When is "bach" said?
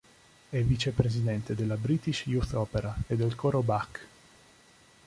3.61-4.07